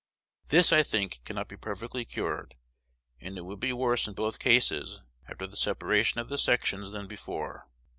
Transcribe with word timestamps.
This, 0.47 0.73
I 0.73 0.81
think, 0.81 1.19
cannot 1.25 1.47
be 1.47 1.55
perfectly 1.55 2.05
cured; 2.05 2.55
and 3.19 3.37
it 3.37 3.41
would 3.45 3.59
be 3.59 3.71
worse 3.71 4.07
in 4.07 4.15
both 4.15 4.39
cases 4.39 4.99
after 5.29 5.45
the 5.45 5.55
separation 5.55 6.19
of 6.19 6.27
the 6.27 6.39
sections 6.39 6.89
than 6.89 7.05
before. 7.07 7.67